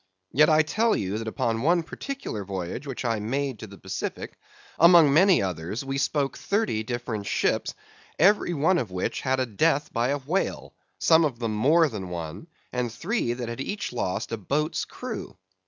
[0.31, 4.33] Yet I tell you that upon one particular voyage which I made to the Pacific,
[4.79, 7.75] among many others we spoke thirty different ships,
[8.17, 11.87] every one of which had had a death by a whale, some of them more
[11.87, 15.37] than one, and three that had each lost a boat's crew.